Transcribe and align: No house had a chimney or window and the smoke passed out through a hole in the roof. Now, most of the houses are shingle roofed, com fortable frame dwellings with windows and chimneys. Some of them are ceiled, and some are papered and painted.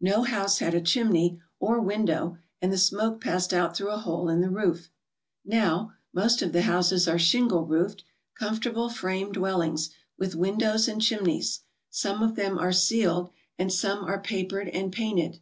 No 0.00 0.22
house 0.22 0.60
had 0.60 0.72
a 0.72 0.80
chimney 0.80 1.38
or 1.60 1.78
window 1.78 2.38
and 2.62 2.72
the 2.72 2.78
smoke 2.78 3.20
passed 3.20 3.52
out 3.52 3.76
through 3.76 3.90
a 3.90 3.98
hole 3.98 4.30
in 4.30 4.40
the 4.40 4.48
roof. 4.48 4.88
Now, 5.44 5.92
most 6.14 6.40
of 6.40 6.54
the 6.54 6.62
houses 6.62 7.06
are 7.06 7.18
shingle 7.18 7.66
roofed, 7.66 8.02
com 8.34 8.56
fortable 8.56 8.90
frame 8.90 9.30
dwellings 9.30 9.90
with 10.18 10.34
windows 10.36 10.88
and 10.88 11.02
chimneys. 11.02 11.64
Some 11.90 12.22
of 12.22 12.34
them 12.34 12.56
are 12.56 12.72
ceiled, 12.72 13.28
and 13.58 13.70
some 13.70 14.04
are 14.04 14.22
papered 14.22 14.68
and 14.70 14.90
painted. 14.90 15.40